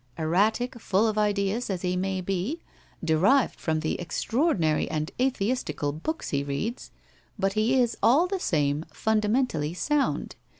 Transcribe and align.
Erratic, 0.17 0.79
full 0.81 1.05
of 1.07 1.15
ideas, 1.15 1.69
as 1.69 1.83
he 1.83 1.95
may 1.95 2.21
be, 2.21 2.59
derived 3.03 3.59
from 3.59 3.81
the 3.81 3.99
extraordinary 3.99 4.89
and 4.89 5.11
atheistical 5.19 5.91
books 5.91 6.29
he 6.31 6.43
reads, 6.43 6.89
but 7.37 7.53
he 7.53 7.79
is, 7.79 7.95
all 8.01 8.25
the 8.25 8.39
same, 8.39 8.83
fundamentally 8.91 9.75
sound. 9.75 10.35